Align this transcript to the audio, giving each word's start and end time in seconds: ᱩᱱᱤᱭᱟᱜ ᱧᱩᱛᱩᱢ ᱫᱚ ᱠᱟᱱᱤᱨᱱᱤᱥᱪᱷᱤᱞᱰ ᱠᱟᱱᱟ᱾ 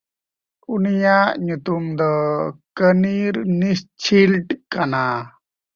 ᱩᱱᱤᱭᱟᱜ 0.73 1.29
ᱧᱩᱛᱩᱢ 1.45 1.83
ᱫᱚ 1.97 2.11
ᱠᱟᱱᱤᱨᱱᱤᱥᱪᱷᱤᱞᱰ 2.77 4.47
ᱠᱟᱱᱟ᱾ 4.71 5.03